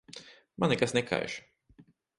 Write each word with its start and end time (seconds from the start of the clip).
Man 0.57 0.73
nekas 0.75 0.95
nekaiš. 0.99 1.39